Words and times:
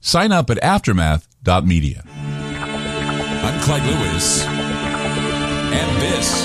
sign 0.00 0.32
up 0.32 0.50
at 0.50 0.58
aftermath.media. 0.58 2.02
I'm 2.06 3.60
Clyde 3.62 3.82
Lewis, 3.84 4.44
and 4.44 6.02
this 6.02 6.44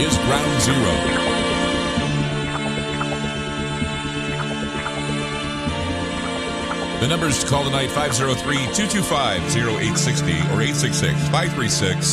is 0.00 0.16
Ground 0.24 0.62
Zero. 0.62 1.22
The 7.00 7.08
numbers 7.08 7.42
to 7.42 7.50
call 7.50 7.64
tonight 7.64 7.90
503 7.90 8.54
225 8.54 9.56
0860 9.56 10.30
or 10.54 10.62
866 10.62 11.18
536 11.30 12.06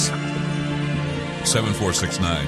7469. 1.48 2.48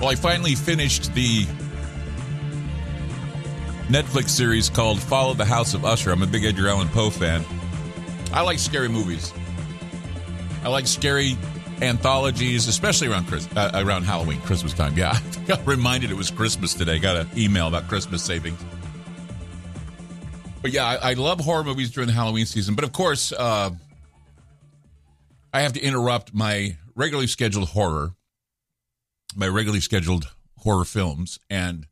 Well, 0.00 0.08
I 0.08 0.14
finally 0.14 0.54
finished 0.54 1.12
the 1.12 1.44
Netflix 3.90 4.28
series 4.28 4.70
called 4.70 5.00
Fall 5.00 5.32
of 5.32 5.36
the 5.36 5.44
House 5.44 5.74
of 5.74 5.84
Usher. 5.84 6.12
I'm 6.12 6.22
a 6.22 6.26
big 6.26 6.44
Edgar 6.44 6.68
Allan 6.68 6.88
Poe 6.88 7.10
fan. 7.10 7.44
I 8.32 8.42
like 8.42 8.60
scary 8.60 8.88
movies. 8.88 9.32
I 10.62 10.68
like 10.68 10.86
scary 10.86 11.36
anthologies, 11.82 12.68
especially 12.68 13.08
around 13.08 13.26
Chris, 13.26 13.48
uh, 13.56 13.72
around 13.74 14.04
Halloween, 14.04 14.40
Christmas 14.42 14.74
time. 14.74 14.96
Yeah, 14.96 15.18
I 15.38 15.44
got 15.44 15.66
reminded 15.66 16.12
it 16.12 16.16
was 16.16 16.30
Christmas 16.30 16.72
today. 16.72 17.00
Got 17.00 17.16
an 17.16 17.28
email 17.36 17.66
about 17.66 17.88
Christmas 17.88 18.22
savings. 18.22 18.62
But 20.62 20.70
yeah, 20.70 20.86
I, 20.86 21.10
I 21.10 21.12
love 21.14 21.40
horror 21.40 21.64
movies 21.64 21.90
during 21.90 22.06
the 22.06 22.12
Halloween 22.12 22.46
season. 22.46 22.76
But 22.76 22.84
of 22.84 22.92
course, 22.92 23.32
uh, 23.32 23.70
I 25.52 25.62
have 25.62 25.72
to 25.72 25.80
interrupt 25.80 26.32
my 26.32 26.76
regularly 26.94 27.26
scheduled 27.26 27.70
horror, 27.70 28.12
my 29.34 29.48
regularly 29.48 29.80
scheduled 29.80 30.30
horror 30.58 30.84
films, 30.84 31.40
and 31.50 31.88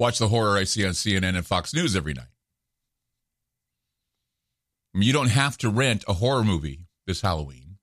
watch 0.00 0.18
the 0.18 0.28
horror 0.28 0.56
I 0.56 0.64
see 0.64 0.84
on 0.84 0.92
CNN 0.92 1.36
and 1.36 1.46
Fox 1.46 1.74
News 1.74 1.94
every 1.94 2.14
night. 2.14 2.24
I 4.94 4.98
mean, 4.98 5.06
you 5.06 5.12
don't 5.12 5.30
have 5.30 5.58
to 5.58 5.68
rent 5.68 6.04
a 6.08 6.14
horror 6.14 6.42
movie 6.42 6.86
this 7.06 7.20
Halloween 7.20 7.76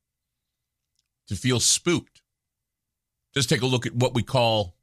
to 1.28 1.36
feel 1.36 1.60
spooked. 1.60 2.22
Just 3.34 3.50
take 3.50 3.62
a 3.62 3.68
look 3.68 3.86
at 3.86 3.96
what 3.96 4.16
we 4.16 4.24
call 4.24 4.76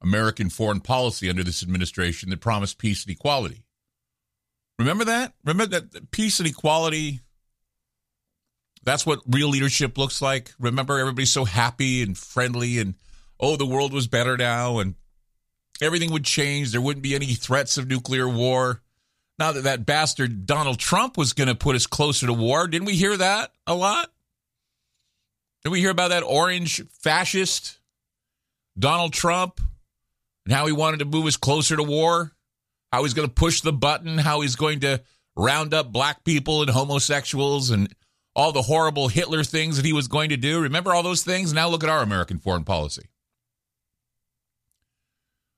American 0.00 0.48
foreign 0.48 0.80
policy 0.80 1.28
under 1.28 1.42
this 1.42 1.62
administration 1.62 2.30
that 2.30 2.40
promised 2.40 2.78
peace 2.78 3.04
and 3.04 3.12
equality. 3.14 3.64
Remember 4.78 5.04
that? 5.04 5.34
Remember 5.44 5.66
that 5.66 6.10
peace 6.12 6.38
and 6.38 6.48
equality? 6.48 7.20
That's 8.84 9.04
what 9.04 9.20
real 9.26 9.48
leadership 9.48 9.98
looks 9.98 10.22
like. 10.22 10.52
Remember, 10.60 10.98
everybody's 10.98 11.32
so 11.32 11.44
happy 11.44 12.02
and 12.02 12.16
friendly, 12.16 12.78
and 12.78 12.94
oh, 13.40 13.56
the 13.56 13.66
world 13.66 13.92
was 13.92 14.06
better 14.06 14.36
now, 14.36 14.78
and 14.78 14.94
everything 15.80 16.12
would 16.12 16.24
change. 16.24 16.72
There 16.72 16.80
wouldn't 16.80 17.02
be 17.02 17.14
any 17.14 17.34
threats 17.34 17.78
of 17.78 17.88
nuclear 17.88 18.28
war. 18.28 18.82
Now 19.38 19.52
that 19.52 19.64
that 19.64 19.84
bastard 19.86 20.46
Donald 20.46 20.78
Trump 20.78 21.18
was 21.18 21.32
going 21.32 21.48
to 21.48 21.54
put 21.54 21.76
us 21.76 21.86
closer 21.86 22.26
to 22.26 22.32
war, 22.32 22.66
didn't 22.66 22.86
we 22.86 22.96
hear 22.96 23.16
that 23.16 23.52
a 23.66 23.74
lot? 23.74 24.10
Did 25.62 25.70
we 25.70 25.80
hear 25.80 25.90
about 25.90 26.08
that 26.08 26.22
orange 26.22 26.82
fascist 26.90 27.78
Donald 28.78 29.12
Trump 29.12 29.60
and 30.44 30.54
how 30.54 30.66
he 30.66 30.72
wanted 30.72 31.00
to 31.00 31.04
move 31.04 31.26
us 31.26 31.36
closer 31.36 31.76
to 31.76 31.82
war? 31.82 32.32
how 32.92 33.02
he's 33.02 33.14
going 33.14 33.28
to 33.28 33.34
push 33.34 33.60
the 33.60 33.72
button, 33.72 34.18
how 34.18 34.40
he's 34.40 34.56
going 34.56 34.80
to 34.80 35.02
round 35.36 35.74
up 35.74 35.92
black 35.92 36.24
people 36.24 36.62
and 36.62 36.70
homosexuals 36.70 37.70
and 37.70 37.94
all 38.34 38.52
the 38.52 38.62
horrible 38.62 39.08
Hitler 39.08 39.44
things 39.44 39.76
that 39.76 39.84
he 39.84 39.92
was 39.92 40.08
going 40.08 40.30
to 40.30 40.36
do. 40.36 40.60
Remember 40.60 40.94
all 40.94 41.02
those 41.02 41.22
things? 41.22 41.52
Now 41.52 41.68
look 41.68 41.84
at 41.84 41.90
our 41.90 42.02
American 42.02 42.38
foreign 42.38 42.64
policy. 42.64 43.08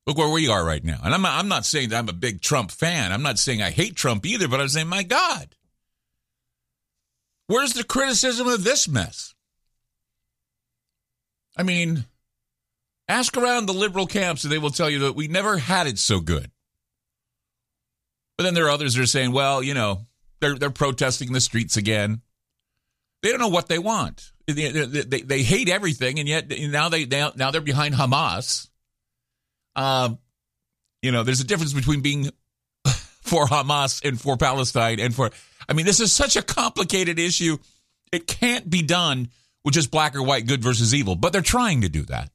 Look 0.08 0.16
where 0.16 0.30
we 0.30 0.48
are 0.48 0.64
right 0.64 0.82
now. 0.82 0.98
And 1.04 1.12
I'm 1.12 1.20
not, 1.20 1.38
I'm 1.38 1.48
not 1.48 1.66
saying 1.66 1.91
that 1.91 1.98
I'm 1.98 2.08
a 2.08 2.14
big 2.14 2.41
Trump 2.41 2.70
fan. 2.70 3.12
I'm 3.12 3.22
not 3.22 3.38
saying 3.38 3.60
I 3.60 3.69
hate 3.69 3.94
Trump 3.94 4.24
either, 4.24 4.48
but 4.48 4.58
I'm 4.58 4.69
saying, 4.69 4.88
my 4.88 5.02
God, 5.02 5.54
where's 7.46 7.74
the 7.74 7.84
criticism 7.84 8.48
of 8.48 8.64
this 8.64 8.88
mess? 8.88 9.34
I 11.58 11.62
mean, 11.62 12.06
ask 13.06 13.36
around 13.36 13.66
the 13.66 13.74
liberal 13.74 14.06
camps 14.06 14.44
and 14.44 14.52
they 14.52 14.56
will 14.56 14.70
tell 14.70 14.88
you 14.88 15.00
that 15.00 15.14
we 15.14 15.28
never 15.28 15.58
had 15.58 15.86
it 15.86 15.98
so 15.98 16.20
good. 16.20 16.50
But 18.38 18.44
then 18.44 18.54
there 18.54 18.64
are 18.64 18.70
others 18.70 18.94
that 18.94 19.02
are 19.02 19.06
saying, 19.06 19.32
well, 19.32 19.62
you 19.62 19.75
know, 19.75 20.06
they're 20.40 20.54
they're 20.54 20.70
protesting 20.70 21.34
the 21.34 21.40
streets 21.42 21.76
again. 21.76 22.22
They 23.22 23.28
don't 23.28 23.40
know 23.40 23.48
what 23.48 23.69
they 23.69 23.80
want. 23.80 24.32
They, 24.46 24.70
they, 24.70 25.20
they 25.20 25.42
hate 25.42 25.69
everything, 25.69 26.19
and 26.19 26.26
yet 26.26 26.48
now 26.48 26.88
they 26.88 27.04
now 27.04 27.50
they're 27.50 27.60
behind 27.60 27.94
Hamas. 27.94 28.69
Um, 29.78 30.18
you 31.02 31.12
know, 31.12 31.22
there's 31.22 31.40
a 31.40 31.46
difference 31.46 31.72
between 31.72 32.00
being 32.00 32.24
for 33.22 33.46
Hamas 33.46 34.04
and 34.04 34.20
for 34.20 34.36
Palestine 34.36 34.98
and 34.98 35.14
for. 35.14 35.30
I 35.68 35.72
mean, 35.72 35.86
this 35.86 36.00
is 36.00 36.12
such 36.12 36.36
a 36.36 36.42
complicated 36.42 37.18
issue. 37.18 37.58
It 38.10 38.26
can't 38.26 38.68
be 38.68 38.82
done 38.82 39.28
with 39.64 39.74
just 39.74 39.90
black 39.90 40.16
or 40.16 40.22
white, 40.22 40.46
good 40.46 40.62
versus 40.62 40.94
evil. 40.94 41.14
But 41.14 41.32
they're 41.32 41.42
trying 41.42 41.82
to 41.82 41.88
do 41.88 42.02
that. 42.06 42.30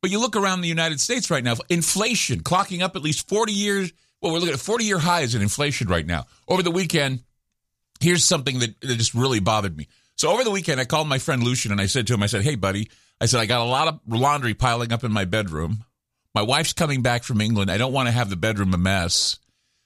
But 0.00 0.10
you 0.10 0.20
look 0.20 0.36
around 0.36 0.60
the 0.60 0.68
United 0.68 1.00
States 1.00 1.30
right 1.30 1.44
now, 1.44 1.56
inflation 1.68 2.42
clocking 2.42 2.80
up 2.80 2.96
at 2.96 3.02
least 3.02 3.28
40 3.28 3.52
years. 3.52 3.92
Well, 4.22 4.32
we're 4.32 4.38
looking 4.38 4.54
at 4.54 4.60
40 4.60 4.84
year 4.84 4.98
highs 4.98 5.34
in 5.34 5.42
inflation 5.42 5.88
right 5.88 6.06
now. 6.06 6.26
Over 6.48 6.62
the 6.62 6.70
weekend, 6.70 7.24
here's 8.00 8.24
something 8.24 8.60
that, 8.60 8.80
that 8.80 8.96
just 8.96 9.14
really 9.14 9.40
bothered 9.40 9.76
me. 9.76 9.88
So 10.14 10.30
over 10.30 10.44
the 10.44 10.50
weekend, 10.50 10.80
I 10.80 10.84
called 10.84 11.08
my 11.08 11.18
friend 11.18 11.42
Lucian 11.42 11.72
and 11.72 11.80
I 11.80 11.86
said 11.86 12.06
to 12.06 12.14
him, 12.14 12.22
I 12.22 12.26
said, 12.26 12.42
Hey, 12.42 12.54
buddy, 12.54 12.88
I 13.20 13.26
said, 13.26 13.40
I 13.40 13.46
got 13.46 13.66
a 13.66 13.70
lot 13.70 13.88
of 13.88 14.00
laundry 14.06 14.54
piling 14.54 14.92
up 14.92 15.04
in 15.04 15.12
my 15.12 15.24
bedroom. 15.24 15.84
My 16.34 16.42
wife's 16.42 16.74
coming 16.74 17.02
back 17.02 17.24
from 17.24 17.40
England. 17.40 17.70
I 17.70 17.78
don't 17.78 17.92
want 17.92 18.08
to 18.08 18.12
have 18.12 18.28
the 18.28 18.36
bedroom 18.36 18.74
a 18.74 18.78
mess. 18.78 19.38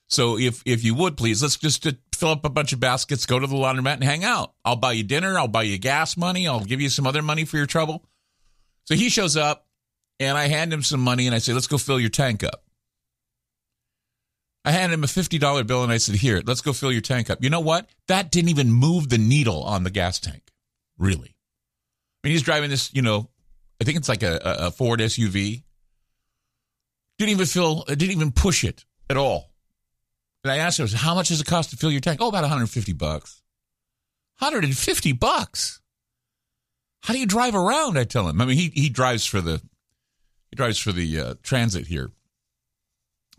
So 0.08 0.36
if 0.36 0.62
if 0.66 0.82
you 0.82 0.94
would 0.96 1.16
please, 1.16 1.40
let's 1.42 1.56
just 1.56 1.86
uh, 1.86 1.92
fill 2.12 2.30
up 2.30 2.44
a 2.44 2.50
bunch 2.50 2.72
of 2.72 2.80
baskets, 2.80 3.26
go 3.26 3.38
to 3.38 3.46
the 3.46 3.54
laundromat 3.54 3.94
and 3.94 4.04
hang 4.04 4.24
out. 4.24 4.54
I'll 4.64 4.74
buy 4.74 4.92
you 4.92 5.04
dinner. 5.04 5.38
I'll 5.38 5.46
buy 5.46 5.62
you 5.62 5.78
gas 5.78 6.16
money. 6.16 6.48
I'll 6.48 6.64
give 6.64 6.80
you 6.80 6.88
some 6.88 7.06
other 7.06 7.22
money 7.22 7.44
for 7.44 7.56
your 7.56 7.66
trouble. 7.66 8.04
So 8.84 8.96
he 8.96 9.08
shows 9.08 9.36
up 9.36 9.68
and 10.18 10.36
I 10.36 10.48
hand 10.48 10.72
him 10.72 10.82
some 10.82 11.00
money 11.00 11.26
and 11.26 11.34
I 11.34 11.38
say, 11.38 11.52
let's 11.52 11.68
go 11.68 11.78
fill 11.78 12.00
your 12.00 12.10
tank 12.10 12.42
up. 12.42 12.64
I 14.64 14.72
handed 14.72 14.94
him 14.94 15.04
a 15.04 15.06
$50 15.06 15.66
bill 15.66 15.84
and 15.84 15.92
I 15.92 15.96
said, 15.96 16.16
here, 16.16 16.42
let's 16.44 16.60
go 16.60 16.72
fill 16.72 16.92
your 16.92 17.00
tank 17.00 17.30
up. 17.30 17.42
You 17.42 17.48
know 17.48 17.60
what? 17.60 17.88
That 18.08 18.30
didn't 18.30 18.50
even 18.50 18.72
move 18.72 19.08
the 19.08 19.16
needle 19.16 19.62
on 19.62 19.84
the 19.84 19.90
gas 19.90 20.18
tank. 20.18 20.42
Really. 20.98 21.36
I 22.22 22.28
mean, 22.28 22.32
he's 22.32 22.42
driving 22.42 22.70
this, 22.70 22.92
you 22.94 23.02
know, 23.02 23.30
I 23.80 23.84
think 23.84 23.96
it's 23.96 24.08
like 24.08 24.22
a, 24.22 24.40
a 24.44 24.70
Ford 24.70 25.00
SUV. 25.00 25.62
Didn't 27.18 27.30
even 27.30 27.46
fill, 27.46 27.84
didn't 27.84 28.10
even 28.10 28.32
push 28.32 28.64
it 28.64 28.84
at 29.08 29.16
all. 29.16 29.52
And 30.44 30.52
I 30.52 30.58
asked 30.58 30.78
him, 30.78 30.88
how 30.88 31.14
much 31.14 31.28
does 31.28 31.40
it 31.40 31.46
cost 31.46 31.70
to 31.70 31.76
fill 31.76 31.90
your 31.90 32.00
tank? 32.00 32.20
Oh, 32.22 32.28
about 32.28 32.42
150 32.42 32.92
bucks. 32.94 33.42
150 34.38 35.12
bucks. 35.12 35.80
How 37.02 37.14
do 37.14 37.20
you 37.20 37.26
drive 37.26 37.54
around? 37.54 37.98
I 37.98 38.04
tell 38.04 38.28
him. 38.28 38.40
I 38.40 38.44
mean, 38.44 38.56
he, 38.56 38.70
he 38.74 38.88
drives 38.88 39.24
for 39.24 39.40
the 39.40 39.60
he 40.50 40.56
drives 40.56 40.78
for 40.78 40.92
the 40.92 41.20
uh, 41.20 41.34
transit 41.42 41.86
here. 41.86 42.10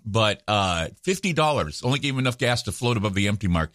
But 0.03 0.41
uh, 0.47 0.87
$50 1.05 1.85
only 1.85 1.99
gave 1.99 2.13
him 2.13 2.19
enough 2.19 2.37
gas 2.37 2.63
to 2.63 2.71
float 2.71 2.97
above 2.97 3.13
the 3.13 3.27
empty 3.27 3.47
mark. 3.47 3.73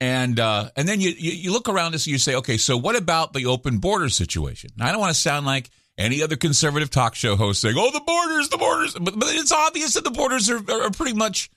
And 0.00 0.38
uh, 0.38 0.70
and 0.76 0.86
then 0.86 1.00
you, 1.00 1.10
you 1.10 1.32
you 1.32 1.52
look 1.52 1.68
around 1.68 1.94
us 1.94 2.06
and 2.06 2.12
you 2.12 2.18
say, 2.18 2.36
okay, 2.36 2.56
so 2.56 2.76
what 2.76 2.94
about 2.94 3.32
the 3.32 3.46
open 3.46 3.78
border 3.78 4.08
situation? 4.08 4.70
Now, 4.76 4.86
I 4.86 4.92
don't 4.92 5.00
want 5.00 5.12
to 5.14 5.20
sound 5.20 5.44
like 5.44 5.70
any 5.98 6.22
other 6.22 6.36
conservative 6.36 6.90
talk 6.90 7.16
show 7.16 7.34
host 7.34 7.60
saying, 7.60 7.74
"Oh, 7.76 7.90
the 7.90 8.00
borders, 8.00 8.48
the 8.48 8.58
borders," 8.58 8.94
but, 8.94 9.18
but 9.18 9.28
it's 9.34 9.50
obvious 9.50 9.94
that 9.94 10.04
the 10.04 10.12
borders 10.12 10.48
are, 10.48 10.58
are 10.70 10.90
pretty 10.90 11.14
much 11.14 11.50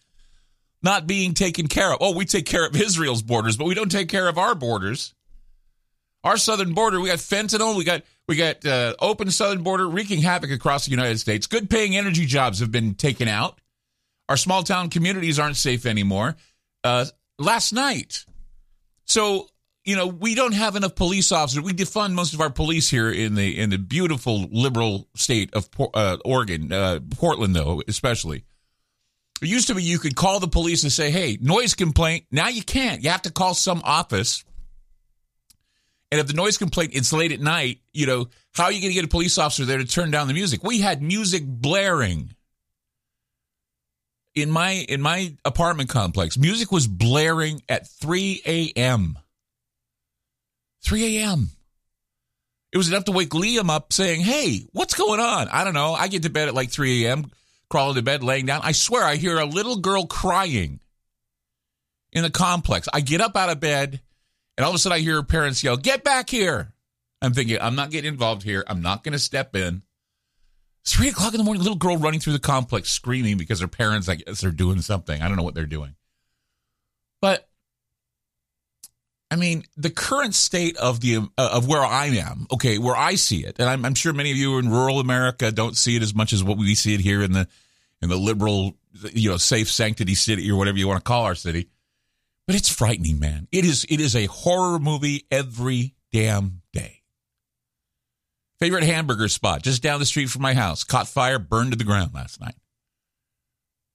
not 0.82 1.06
being 1.06 1.36
taken 1.36 1.68
care 1.68 1.92
of. 1.92 2.00
Oh, 2.02 2.16
we 2.16 2.26
take 2.26 2.48
care 2.48 2.66
of 2.66 2.76
Israel's 2.76 3.22
borders, 3.22 3.56
but 3.56 3.66
we 3.66 3.76
don't 3.76 3.92
take 3.92 4.10
care 4.10 4.28
of 4.28 4.40
our 4.40 4.56
borders. 4.56 5.14
Our 6.24 6.38
southern 6.38 6.74
border, 6.74 7.00
we 7.00 7.10
got 7.10 7.20
fentanyl, 7.20 7.78
we 7.78 7.84
got 7.84 8.02
we 8.28 8.36
got 8.36 8.66
uh, 8.66 8.96
open 9.00 9.30
southern 9.32 9.64
border 9.64 9.88
wreaking 9.88 10.22
havoc 10.22 10.52
across 10.52 10.86
the 10.86 10.92
United 10.92 11.20
States. 11.20 11.48
Good 11.48 11.70
paying 11.70 11.96
energy 11.96 12.26
jobs 12.26 12.60
have 12.60 12.72
been 12.72 12.96
taken 12.96 13.28
out. 13.28 13.60
Our 14.30 14.38
small 14.38 14.64
town 14.64 14.90
communities 14.90 15.40
aren't 15.40 15.58
safe 15.58 15.86
anymore. 15.86 16.36
Uh, 16.84 17.06
last 17.38 17.74
night, 17.74 18.26
so 19.06 19.48
you 19.84 19.96
know 19.96 20.08
we 20.08 20.36
don't 20.36 20.54
have 20.54 20.76
enough 20.76 20.96
police 20.96 21.32
officers. 21.32 21.62
We 21.62 21.74
defund 21.74 22.14
most 22.14 22.34
of 22.34 22.42
our 22.42 22.50
police 22.50 22.90
here 22.90 23.12
in 23.12 23.36
the 23.36 23.60
in 23.60 23.70
the 23.70 23.78
beautiful 23.78 24.48
liberal 24.52 25.08
state 25.16 25.54
of 25.54 25.70
uh, 25.94 26.18
Oregon, 26.24 26.72
uh, 26.72 27.00
Portland, 27.12 27.56
though 27.56 27.82
especially. 27.88 28.44
It 29.42 29.48
used 29.48 29.68
to 29.68 29.76
be 29.76 29.82
you 29.82 29.98
could 29.98 30.16
call 30.16 30.40
the 30.40 30.48
police 30.48 30.84
and 30.84 30.92
say, 30.92 31.10
"Hey, 31.10 31.38
noise 31.42 31.74
complaint." 31.74 32.26
Now 32.32 32.50
you 32.50 32.64
can't. 32.64 33.04
You 33.04 33.10
have 33.10 33.24
to 33.24 33.32
call 33.32 33.54
some 33.56 33.82
office. 33.84 34.46
And 36.12 36.20
if 36.20 36.28
the 36.28 36.34
noise 36.34 36.58
complaint 36.58 36.92
it's 36.94 37.14
late 37.14 37.32
at 37.32 37.40
night, 37.40 37.80
you 37.94 38.06
know 38.06 38.28
how 38.54 38.66
are 38.66 38.72
you 38.72 38.82
going 38.82 38.92
to 38.92 38.96
get 38.96 39.06
a 39.06 39.08
police 39.08 39.38
officer 39.38 39.66
there 39.66 39.78
to 39.78 39.86
turn 39.86 40.12
down 40.12 40.28
the 40.28 40.34
music? 40.34 40.64
We 40.64 40.82
had 40.82 41.02
music 41.02 41.44
blaring 41.46 42.36
in 44.36 44.50
my 44.50 44.72
in 44.72 45.02
my 45.02 45.36
apartment 45.46 45.90
complex, 45.90 46.38
music 46.38 46.72
was 46.72 46.88
blaring 46.88 47.62
at 47.68 47.88
3 47.88 48.42
a.m. 48.46 49.18
3 50.84 51.18
a.m. 51.18 51.50
It 52.72 52.78
was 52.78 52.90
enough 52.90 53.06
to 53.06 53.12
wake 53.12 53.30
Liam 53.32 53.70
up 53.70 53.92
saying, 53.92 54.22
Hey, 54.22 54.66
what's 54.72 54.94
going 54.94 55.20
on? 55.20 55.50
I 55.50 55.64
don't 55.64 55.74
know. 55.74 55.94
I 55.94 56.08
get 56.08 56.24
to 56.24 56.30
bed 56.30 56.48
at 56.48 56.56
like 56.56 56.70
3 56.70 57.06
a.m., 57.06 57.32
crawl 57.70 57.90
into 57.90 58.02
bed, 58.02 58.24
laying 58.24 58.46
down. 58.46 58.62
I 58.64 58.72
swear 58.72 59.04
I 59.04 59.18
hear 59.18 59.38
a 59.38 59.46
little 59.46 59.78
girl 59.78 60.06
crying 60.06 60.80
in 62.14 62.24
the 62.24 62.30
complex. 62.30 62.88
I 62.94 63.02
get 63.02 63.22
up 63.22 63.36
out 63.36 63.50
of 63.50 63.60
bed, 63.60 64.02
and 64.58 64.64
all 64.64 64.72
of 64.72 64.76
a 64.76 64.80
sudden 64.80 64.98
I 64.98 65.00
hear 65.00 65.16
her 65.16 65.24
parents 65.24 65.64
yell, 65.64 65.78
Get 65.78 66.04
back 66.04 66.30
here. 66.30 66.74
I'm 67.22 67.34
thinking, 67.34 67.60
I'm 67.62 67.76
not 67.76 67.92
getting 67.92 68.14
involved 68.14 68.44
here. 68.44 68.64
I'm 68.66 68.82
not 68.82 69.04
going 69.04 69.14
to 69.14 69.20
step 69.20 69.56
in. 69.56 69.84
Three 70.84 71.10
o'clock 71.10 71.34
in 71.34 71.38
the 71.38 71.44
morning, 71.44 71.62
little 71.62 71.78
girl 71.78 71.98
running 71.98 72.20
through 72.20 72.34
the 72.34 72.40
complex 72.40 72.90
screaming 72.90 73.38
because 73.38 73.60
her 73.60 73.68
parents, 73.68 74.10
I 74.10 74.16
guess, 74.16 74.44
are 74.44 74.52
doing 74.52 74.82
something. 74.82 75.22
I 75.22 75.28
don't 75.28 75.38
know 75.38 75.44
what 75.44 75.54
they're 75.54 75.66
doing. 75.66 75.96
But 77.22 77.48
I 79.30 79.36
mean, 79.36 79.64
the 79.78 79.90
current 79.90 80.36
state 80.36 80.76
of 80.78 81.00
the 81.00 81.18
uh, 81.38 81.50
of 81.54 81.68
where 81.68 81.86
I 81.86 82.08
am, 82.08 82.48
okay, 82.52 82.78
where 82.80 82.96
I 82.96 83.16
see 83.16 83.46
it, 83.46 83.58
and 83.60 83.70
I'm, 83.70 83.86
I'm, 83.86 83.94
sure 83.94 84.12
many 84.12 84.32
of 84.32 84.38
you 84.38 84.58
in 84.58 84.70
rural 84.70 85.00
America 85.00 85.52
don't 85.52 85.78
see 85.78 85.96
it 85.96 86.02
as 86.02 86.14
much 86.14 86.34
as 86.34 86.44
what 86.44 86.58
we 86.58 86.76
see 86.76 86.96
it 86.96 87.00
here 87.00 87.22
in 87.22 87.32
the 87.32 87.48
in 88.02 88.10
the 88.10 88.18
liberal, 88.18 88.76
you 89.14 89.30
know, 89.30 89.38
safe 89.38 89.72
sanctity 89.72 90.16
city 90.16 90.50
or 90.52 90.58
whatever 90.58 90.78
you 90.78 90.88
want 90.88 91.00
to 91.00 91.04
call 91.04 91.24
our 91.24 91.36
city. 91.36 91.70
But 92.46 92.56
it's 92.56 92.70
frightening, 92.70 93.20
man. 93.20 93.48
It 93.52 93.64
is 93.64 93.86
it 93.88 94.02
is 94.02 94.16
a 94.16 94.26
horror 94.26 94.80
movie 94.80 95.28
every 95.32 95.96
damn 96.12 96.64
day. 96.74 97.01
Favorite 98.62 98.84
hamburger 98.84 99.28
spot 99.28 99.64
just 99.64 99.82
down 99.82 100.00
the 100.00 100.06
street 100.06 100.30
from 100.30 100.44
my 100.44 100.54
house. 100.54 100.84
Caught 100.84 101.08
fire, 101.08 101.40
burned 101.40 101.72
to 101.72 101.78
the 101.78 101.84
ground 101.84 102.14
last 102.14 102.40
night. 102.40 102.54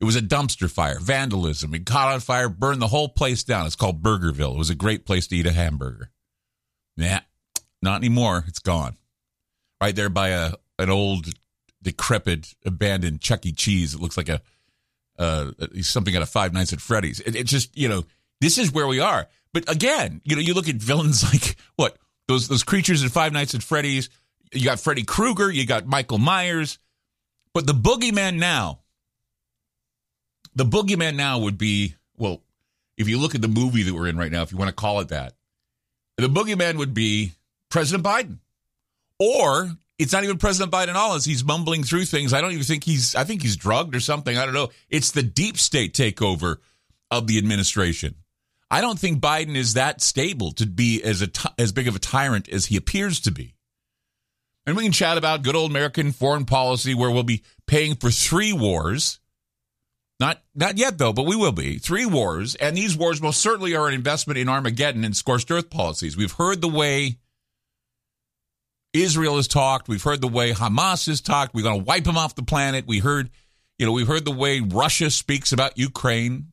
It 0.00 0.04
was 0.04 0.16
a 0.16 0.20
dumpster 0.20 0.68
fire, 0.68 0.98
vandalism. 0.98 1.72
It 1.72 1.86
caught 1.86 2.12
on 2.12 2.18
fire, 2.18 2.48
burned 2.48 2.82
the 2.82 2.88
whole 2.88 3.08
place 3.08 3.44
down. 3.44 3.66
It's 3.66 3.76
called 3.76 4.02
Burgerville. 4.02 4.54
It 4.54 4.58
was 4.58 4.68
a 4.68 4.74
great 4.74 5.06
place 5.06 5.28
to 5.28 5.36
eat 5.36 5.46
a 5.46 5.52
hamburger. 5.52 6.10
Nah, 6.96 7.20
not 7.80 8.00
anymore. 8.00 8.44
It's 8.48 8.58
gone. 8.58 8.96
Right 9.80 9.94
there 9.94 10.08
by 10.08 10.30
a 10.30 10.54
an 10.80 10.90
old, 10.90 11.28
decrepit, 11.80 12.56
abandoned 12.64 13.20
Chuck 13.20 13.46
E. 13.46 13.52
Cheese. 13.52 13.94
It 13.94 14.00
looks 14.00 14.16
like 14.16 14.28
a 14.28 14.42
uh, 15.16 15.52
something 15.82 16.16
out 16.16 16.22
of 16.22 16.28
Five 16.28 16.52
Nights 16.52 16.72
at 16.72 16.80
Freddy's. 16.80 17.20
It, 17.20 17.36
it 17.36 17.46
just, 17.46 17.76
you 17.78 17.88
know, 17.88 18.04
this 18.40 18.58
is 18.58 18.72
where 18.72 18.88
we 18.88 18.98
are. 18.98 19.28
But 19.54 19.70
again, 19.70 20.22
you 20.24 20.34
know, 20.34 20.42
you 20.42 20.54
look 20.54 20.68
at 20.68 20.74
villains 20.74 21.22
like 21.32 21.54
what 21.76 21.96
those 22.26 22.48
those 22.48 22.64
creatures 22.64 23.04
in 23.04 23.10
Five 23.10 23.32
Nights 23.32 23.54
at 23.54 23.62
Freddy's 23.62 24.10
you 24.52 24.64
got 24.64 24.80
Freddy 24.80 25.02
Krueger, 25.02 25.50
you 25.50 25.66
got 25.66 25.86
Michael 25.86 26.18
Myers, 26.18 26.78
but 27.54 27.66
the 27.66 27.72
boogeyman 27.72 28.38
now, 28.38 28.80
the 30.54 30.64
boogeyman 30.64 31.16
now 31.16 31.38
would 31.38 31.58
be 31.58 31.94
well, 32.16 32.42
if 32.96 33.08
you 33.08 33.18
look 33.18 33.34
at 33.34 33.42
the 33.42 33.48
movie 33.48 33.82
that 33.82 33.94
we're 33.94 34.08
in 34.08 34.16
right 34.16 34.32
now, 34.32 34.42
if 34.42 34.52
you 34.52 34.58
want 34.58 34.68
to 34.68 34.74
call 34.74 35.00
it 35.00 35.08
that, 35.08 35.34
the 36.16 36.28
boogeyman 36.28 36.76
would 36.76 36.94
be 36.94 37.32
President 37.68 38.04
Biden, 38.04 38.38
or 39.18 39.70
it's 39.98 40.12
not 40.12 40.24
even 40.24 40.38
President 40.38 40.72
Biden 40.72 40.94
all. 40.94 41.14
As 41.14 41.24
he's 41.24 41.44
mumbling 41.44 41.82
through 41.82 42.04
things, 42.04 42.32
I 42.32 42.40
don't 42.40 42.52
even 42.52 42.64
think 42.64 42.84
he's. 42.84 43.14
I 43.14 43.24
think 43.24 43.42
he's 43.42 43.56
drugged 43.56 43.94
or 43.94 44.00
something. 44.00 44.36
I 44.36 44.44
don't 44.44 44.54
know. 44.54 44.70
It's 44.88 45.10
the 45.10 45.22
deep 45.22 45.58
state 45.58 45.94
takeover 45.94 46.56
of 47.10 47.26
the 47.26 47.38
administration. 47.38 48.14
I 48.70 48.80
don't 48.80 48.98
think 48.98 49.20
Biden 49.20 49.56
is 49.56 49.74
that 49.74 50.00
stable 50.00 50.52
to 50.52 50.66
be 50.66 51.02
as 51.02 51.22
a 51.22 51.28
as 51.58 51.72
big 51.72 51.88
of 51.88 51.96
a 51.96 52.00
tyrant 52.00 52.48
as 52.48 52.66
he 52.66 52.76
appears 52.76 53.20
to 53.20 53.30
be. 53.30 53.55
And 54.66 54.76
we 54.76 54.82
can 54.82 54.92
chat 54.92 55.16
about 55.16 55.42
good 55.42 55.54
old 55.54 55.70
American 55.70 56.10
foreign 56.12 56.44
policy 56.44 56.94
where 56.94 57.10
we'll 57.10 57.22
be 57.22 57.42
paying 57.66 57.94
for 57.94 58.10
three 58.10 58.52
wars. 58.52 59.20
Not 60.18 60.42
not 60.54 60.78
yet 60.78 60.98
though, 60.98 61.12
but 61.12 61.26
we 61.26 61.36
will 61.36 61.52
be. 61.52 61.78
Three 61.78 62.06
wars, 62.06 62.54
and 62.56 62.76
these 62.76 62.96
wars 62.96 63.20
most 63.20 63.40
certainly 63.40 63.76
are 63.76 63.86
an 63.86 63.94
investment 63.94 64.38
in 64.38 64.48
Armageddon 64.48 65.04
and 65.04 65.16
scorched 65.16 65.50
earth 65.50 65.68
policies. 65.68 66.16
We've 66.16 66.32
heard 66.32 66.62
the 66.62 66.68
way 66.68 67.18
Israel 68.94 69.36
has 69.36 69.46
talked, 69.46 69.88
we've 69.88 70.02
heard 70.02 70.22
the 70.22 70.28
way 70.28 70.52
Hamas 70.52 71.06
has 71.06 71.20
talked, 71.20 71.54
we're 71.54 71.62
going 71.62 71.80
to 71.80 71.84
wipe 71.84 72.04
them 72.04 72.16
off 72.16 72.34
the 72.34 72.42
planet. 72.42 72.86
We 72.86 73.00
heard, 73.00 73.30
you 73.78 73.84
know, 73.84 73.92
we've 73.92 74.06
heard 74.06 74.24
the 74.24 74.30
way 74.30 74.60
Russia 74.60 75.10
speaks 75.10 75.52
about 75.52 75.76
Ukraine. 75.76 76.52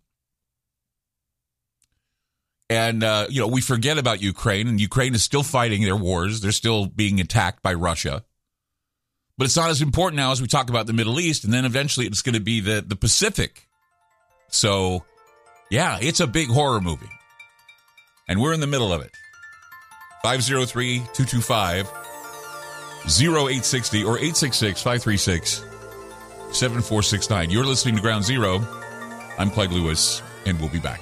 And, 2.69 3.03
uh, 3.03 3.27
you 3.29 3.41
know, 3.41 3.47
we 3.47 3.61
forget 3.61 3.97
about 3.97 4.21
Ukraine, 4.21 4.67
and 4.67 4.79
Ukraine 4.79 5.13
is 5.13 5.23
still 5.23 5.43
fighting 5.43 5.83
their 5.83 5.95
wars. 5.95 6.41
They're 6.41 6.51
still 6.51 6.85
being 6.85 7.19
attacked 7.19 7.61
by 7.61 7.73
Russia. 7.73 8.23
But 9.37 9.45
it's 9.45 9.57
not 9.57 9.69
as 9.69 9.81
important 9.81 10.17
now 10.17 10.31
as 10.31 10.41
we 10.41 10.47
talk 10.47 10.69
about 10.69 10.87
the 10.87 10.93
Middle 10.93 11.19
East, 11.19 11.43
and 11.43 11.53
then 11.53 11.65
eventually 11.65 12.05
it's 12.05 12.21
going 12.21 12.35
to 12.35 12.41
be 12.41 12.61
the, 12.61 12.83
the 12.85 12.95
Pacific. 12.95 13.67
So, 14.49 15.03
yeah, 15.69 15.97
it's 16.01 16.19
a 16.19 16.27
big 16.27 16.49
horror 16.49 16.81
movie. 16.81 17.09
And 18.27 18.41
we're 18.41 18.53
in 18.53 18.59
the 18.59 18.67
middle 18.67 18.93
of 18.93 19.01
it. 19.01 19.11
503 20.23 20.99
225 21.13 21.91
0860 23.05 24.03
or 24.03 24.17
866 24.17 24.81
536 24.81 25.65
7469. 26.51 27.49
You're 27.49 27.65
listening 27.65 27.95
to 27.95 28.01
Ground 28.01 28.23
Zero. 28.23 28.65
I'm 29.37 29.49
Clyde 29.49 29.71
Lewis, 29.71 30.21
and 30.45 30.59
we'll 30.59 30.69
be 30.69 30.79
back. 30.79 31.01